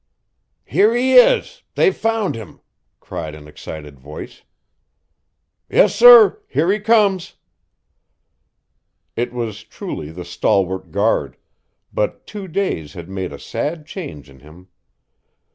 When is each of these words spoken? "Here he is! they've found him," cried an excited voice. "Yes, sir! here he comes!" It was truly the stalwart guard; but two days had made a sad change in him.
"Here 0.65 0.95
he 0.95 1.13
is! 1.13 1.61
they've 1.75 1.95
found 1.95 2.33
him," 2.33 2.61
cried 2.99 3.35
an 3.35 3.47
excited 3.47 3.99
voice. 3.99 4.41
"Yes, 5.69 5.93
sir! 5.95 6.41
here 6.47 6.71
he 6.71 6.79
comes!" 6.79 7.35
It 9.15 9.31
was 9.31 9.63
truly 9.63 10.09
the 10.09 10.25
stalwart 10.25 10.89
guard; 10.89 11.37
but 11.93 12.25
two 12.25 12.47
days 12.47 12.93
had 12.93 13.09
made 13.09 13.31
a 13.31 13.37
sad 13.37 13.85
change 13.85 14.27
in 14.27 14.39
him. 14.39 14.69